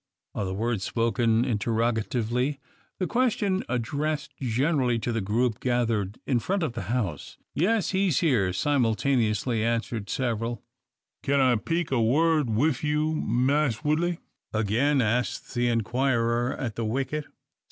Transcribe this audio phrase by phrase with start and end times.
[0.33, 2.59] are the words spoken interrogatively;
[2.97, 7.37] the question addressed generally to the group gathered in front of the house.
[7.53, 10.63] "Yes: he's here," simultaneously answer several.
[11.21, 14.17] "Kin I peak a wud wif you, Mass Woodley?"
[14.51, 17.25] again asks the inquirer at the wicket.